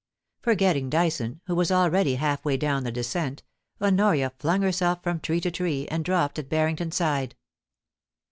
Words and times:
Forgetting 0.41 0.89
Dyson, 0.89 1.41
who 1.45 1.53
was 1.53 1.71
already 1.71 2.15
half 2.15 2.43
way 2.43 2.57
down 2.57 2.83
the 2.85 2.91
descent, 2.91 3.43
Honoria 3.79 4.31
flung 4.39 4.63
herself 4.63 5.03
from 5.03 5.19
tree 5.19 5.39
to 5.41 5.51
tree, 5.51 5.87
and 5.91 6.03
dropped 6.03 6.39
at 6.39 6.49
Barrington's 6.49 6.95
side. 6.95 7.35